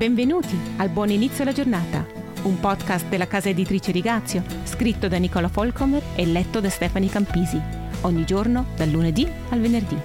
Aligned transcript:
Benvenuti 0.00 0.56
al 0.78 0.88
Buon 0.88 1.10
Inizio 1.10 1.42
alla 1.42 1.52
Giornata, 1.52 2.06
un 2.44 2.58
podcast 2.58 3.06
della 3.08 3.26
casa 3.26 3.50
editrice 3.50 3.92
Rigazio, 3.92 4.42
scritto 4.64 5.08
da 5.08 5.18
Nicola 5.18 5.48
Folcomer 5.48 6.02
e 6.16 6.24
letto 6.24 6.58
da 6.58 6.70
Stefani 6.70 7.06
Campisi, 7.10 7.60
ogni 8.00 8.24
giorno 8.24 8.68
dal 8.76 8.88
lunedì 8.88 9.30
al 9.50 9.60
venerdì. 9.60 9.98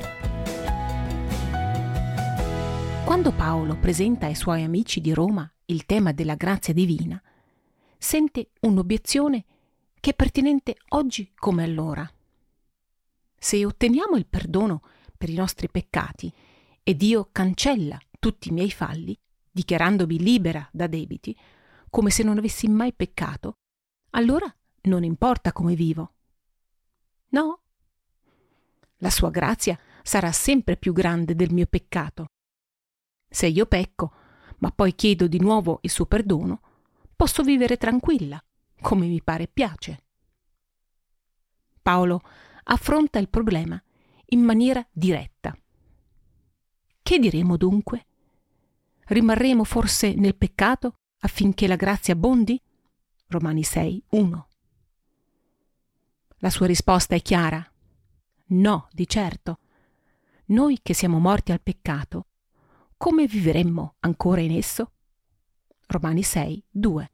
Quando 3.05 3.31
Paolo 3.31 3.77
presenta 3.77 4.25
ai 4.25 4.35
suoi 4.35 4.63
amici 4.63 4.99
di 4.99 5.13
Roma 5.13 5.49
il 5.67 5.85
tema 5.85 6.11
della 6.11 6.35
grazia 6.35 6.73
divina, 6.73 7.17
sente 7.97 8.49
un'obiezione 8.63 9.45
che 10.01 10.09
è 10.09 10.13
pertinente 10.13 10.75
oggi 10.89 11.31
come 11.33 11.63
allora. 11.63 12.05
Se 13.37 13.63
otteniamo 13.65 14.17
il 14.17 14.25
perdono 14.25 14.81
per 15.17 15.29
i 15.29 15.35
nostri 15.35 15.69
peccati 15.69 16.29
e 16.83 16.95
Dio 16.97 17.29
cancella 17.31 17.97
tutti 18.19 18.49
i 18.49 18.51
miei 18.51 18.71
falli, 18.71 19.17
dichiarandomi 19.55 20.19
libera 20.19 20.67
da 20.73 20.85
debiti, 20.85 21.33
come 21.89 22.09
se 22.09 22.23
non 22.23 22.37
avessi 22.37 22.67
mai 22.67 22.91
peccato, 22.91 23.53
allora 24.09 24.53
non 24.81 25.05
importa 25.05 25.53
come 25.53 25.75
vivo. 25.75 26.13
No. 27.29 27.61
La 28.97 29.09
sua 29.09 29.29
grazia 29.29 29.79
sarà 30.03 30.33
sempre 30.33 30.75
più 30.75 30.91
grande 30.91 31.35
del 31.35 31.53
mio 31.53 31.67
peccato. 31.67 32.25
Se 33.29 33.47
io 33.47 33.65
pecco, 33.65 34.11
ma 34.57 34.71
poi 34.71 34.93
chiedo 34.93 35.25
di 35.27 35.39
nuovo 35.39 35.79
il 35.83 35.89
suo 35.89 36.05
perdono, 36.05 36.59
posso 37.15 37.41
vivere 37.41 37.77
tranquilla, 37.77 38.43
come 38.81 39.07
mi 39.07 39.23
pare 39.23 39.47
piace. 39.47 40.03
Paolo 41.81 42.21
affronta 42.65 43.19
il 43.19 43.29
problema 43.29 43.81
in 44.27 44.41
maniera 44.41 44.85
diretta. 44.91 45.57
Che 47.01 47.19
diremo 47.19 47.55
dunque? 47.55 48.05
Rimarremo 49.05 49.63
forse 49.63 50.13
nel 50.13 50.35
peccato 50.35 50.99
affinché 51.19 51.67
la 51.67 51.75
grazia 51.75 52.13
abbondi? 52.13 52.61
Romani 53.27 53.63
6, 53.63 54.03
1. 54.09 54.47
La 56.39 56.49
sua 56.49 56.67
risposta 56.67 57.15
è 57.15 57.21
chiara. 57.21 57.65
No, 58.47 58.87
di 58.91 59.07
certo. 59.07 59.59
Noi 60.47 60.79
che 60.81 60.93
siamo 60.93 61.19
morti 61.19 61.51
al 61.51 61.61
peccato, 61.61 62.27
come 62.97 63.25
vivremmo 63.25 63.95
ancora 64.01 64.41
in 64.41 64.51
esso? 64.51 64.91
Romani 65.87 66.21
6, 66.21 66.63
2. 66.69 67.11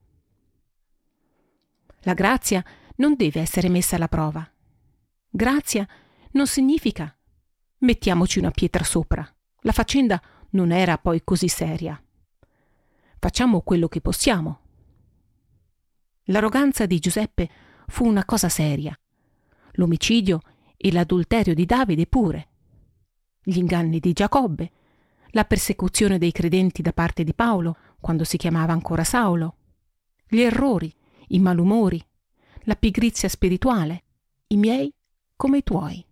La 2.02 2.14
grazia 2.14 2.64
non 2.98 3.16
deve 3.16 3.42
essere 3.42 3.70
messa 3.70 3.96
alla 3.96 4.08
prova. 4.08 4.50
Grazia 5.30 5.88
non 6.32 6.48
significa 6.48 7.16
mettiamoci 7.80 8.40
una 8.40 8.52
pietra 8.52 8.84
sopra. 8.84 9.28
La 9.62 9.72
faccenda 9.72 10.22
non 10.52 10.72
era 10.72 10.98
poi 10.98 11.24
così 11.24 11.48
seria. 11.48 12.02
Facciamo 13.20 13.62
quello 13.62 13.88
che 13.88 14.02
possiamo. 14.02 14.60
L'arroganza 16.26 16.86
di 16.86 17.00
Giuseppe 17.00 17.50
fu 17.88 18.06
una 18.06 18.26
cosa 18.26 18.50
seria. 18.50 18.98
L'omicidio 19.74 20.40
e 20.78 20.92
l'adulterio 20.92 21.54
di 21.54 21.66
Davide 21.66 22.08
pure. 22.08 22.48
Gli 23.44 23.58
inganni 23.58 24.00
di 24.00 24.14
Giacobbe, 24.14 24.72
la 25.32 25.46
persecuzione 25.46 26.18
dei 26.18 26.32
credenti 26.32 26.82
da 26.82 26.94
parte 26.94 27.24
di 27.24 27.34
Paolo, 27.34 27.78
quando 28.00 28.24
si 28.24 28.38
chiamava 28.38 28.74
ancora 28.74 29.04
Saulo, 29.04 29.56
gli 30.28 30.42
errori, 30.42 30.94
i 31.28 31.40
malumori, 31.40 32.04
la 32.62 32.76
pigrizia 32.76 33.30
spirituale, 33.30 34.04
i 34.48 34.58
miei 34.58 34.94
come 35.36 35.60
i 35.60 35.64
tuoi. 35.64 36.06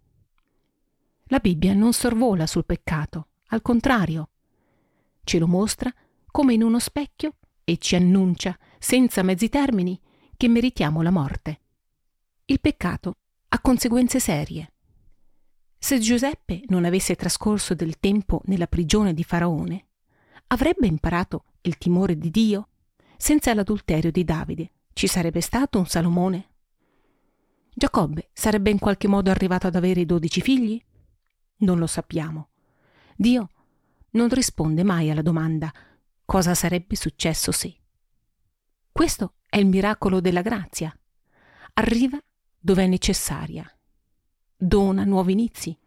La 1.25 1.39
Bibbia 1.39 1.73
non 1.73 1.93
sorvola 1.93 2.47
sul 2.47 2.65
peccato, 2.65 3.28
al 3.51 3.61
contrario, 3.61 4.29
ce 5.23 5.39
lo 5.39 5.47
mostra 5.47 5.93
come 6.31 6.53
in 6.53 6.63
uno 6.63 6.79
specchio 6.79 7.35
e 7.63 7.77
ci 7.77 7.95
annuncia, 7.95 8.57
senza 8.77 9.23
mezzi 9.23 9.49
termini, 9.49 9.99
che 10.37 10.47
meritiamo 10.47 11.01
la 11.01 11.11
morte. 11.11 11.59
Il 12.45 12.59
peccato 12.59 13.17
ha 13.49 13.59
conseguenze 13.59 14.19
serie. 14.19 14.73
Se 15.77 15.99
Giuseppe 15.99 16.61
non 16.67 16.85
avesse 16.85 17.15
trascorso 17.15 17.73
del 17.73 17.99
tempo 17.99 18.41
nella 18.45 18.67
prigione 18.67 19.13
di 19.13 19.23
Faraone, 19.23 19.85
avrebbe 20.47 20.87
imparato 20.87 21.45
il 21.61 21.77
timore 21.77 22.17
di 22.17 22.29
Dio? 22.29 22.67
Senza 23.17 23.53
l'adulterio 23.53 24.11
di 24.11 24.23
Davide 24.23 24.71
ci 24.93 25.07
sarebbe 25.07 25.41
stato 25.41 25.79
un 25.79 25.87
Salomone? 25.87 26.49
Giacobbe 27.73 28.29
sarebbe 28.33 28.69
in 28.69 28.79
qualche 28.79 29.07
modo 29.07 29.31
arrivato 29.31 29.67
ad 29.67 29.75
avere 29.75 30.05
dodici 30.05 30.41
figli? 30.41 30.81
Non 31.57 31.79
lo 31.79 31.87
sappiamo. 31.87 32.48
Dio 33.21 33.49
non 34.11 34.29
risponde 34.29 34.81
mai 34.85 35.09
alla 35.09 35.21
domanda 35.21 35.73
cosa 36.23 36.55
sarebbe 36.55 36.95
successo 36.95 37.51
se. 37.51 37.75
Questo 38.93 39.33
è 39.49 39.57
il 39.57 39.65
miracolo 39.65 40.21
della 40.21 40.41
grazia. 40.41 40.97
Arriva 41.73 42.17
dove 42.57 42.83
è 42.85 42.87
necessaria. 42.87 43.69
Dona 44.55 45.03
nuovi 45.03 45.33
inizi. 45.33 45.77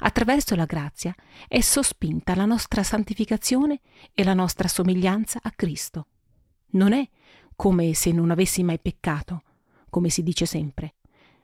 Attraverso 0.00 0.54
la 0.54 0.66
grazia 0.66 1.14
è 1.48 1.62
sospinta 1.62 2.34
la 2.34 2.44
nostra 2.44 2.82
santificazione 2.82 3.80
e 4.12 4.22
la 4.22 4.34
nostra 4.34 4.68
somiglianza 4.68 5.38
a 5.42 5.52
Cristo. 5.52 6.08
Non 6.72 6.92
è 6.92 7.08
come 7.56 7.94
se 7.94 8.12
non 8.12 8.30
avessi 8.30 8.62
mai 8.62 8.78
peccato, 8.78 9.42
come 9.88 10.10
si 10.10 10.22
dice 10.22 10.44
sempre, 10.44 10.96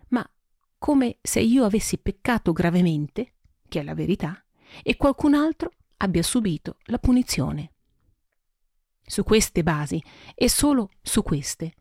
ma 0.09 0.31
come 0.77 1.17
se 1.23 1.41
io 1.41 1.65
avessi 1.65 1.97
peccato 1.97 2.53
gravemente, 2.53 3.37
che 3.69 3.81
è 3.81 3.83
la 3.83 3.95
verità, 3.95 4.43
e 4.83 4.97
qualcun 4.97 5.35
altro 5.35 5.73
abbia 5.99 6.23
subito 6.23 6.77
la 6.85 6.99
punizione. 6.99 7.73
Su 9.05 9.23
queste 9.25 9.63
basi 9.63 10.03
e 10.35 10.49
solo 10.49 10.91
su 11.03 11.23
queste, 11.23 11.73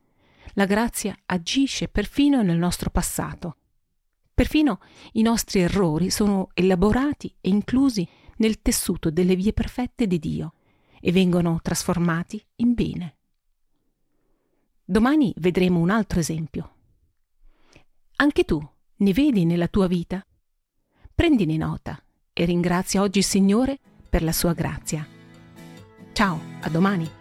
la 0.53 0.65
grazia 0.65 1.15
agisce 1.25 1.87
perfino 1.87 2.41
nel 2.41 2.57
nostro 2.57 2.89
passato. 2.89 3.57
Perfino 4.33 4.79
i 5.13 5.21
nostri 5.21 5.59
errori 5.59 6.09
sono 6.09 6.49
elaborati 6.53 7.33
e 7.41 7.49
inclusi 7.49 8.07
nel 8.37 8.61
tessuto 8.61 9.09
delle 9.09 9.35
vie 9.35 9.51
perfette 9.51 10.07
di 10.07 10.19
Dio 10.19 10.53
e 10.99 11.11
vengono 11.11 11.59
trasformati 11.61 12.43
in 12.57 12.73
bene. 12.73 13.17
Domani 14.83 15.33
vedremo 15.37 15.79
un 15.79 15.89
altro 15.89 16.19
esempio. 16.19 16.75
Anche 18.17 18.45
tu 18.45 18.65
ne 18.95 19.13
vedi 19.13 19.45
nella 19.45 19.67
tua 19.67 19.87
vita? 19.87 20.25
Prendine 21.13 21.57
nota 21.57 22.01
e 22.39 22.45
ringrazia 22.45 23.01
oggi 23.01 23.17
il 23.17 23.23
Signore 23.23 23.79
per 24.07 24.21
la 24.21 24.31
sua 24.31 24.53
grazia. 24.53 25.03
Ciao, 26.13 26.39
a 26.61 26.69
domani. 26.69 27.16